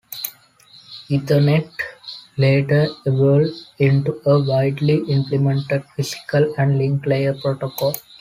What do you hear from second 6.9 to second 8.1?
layer protocol.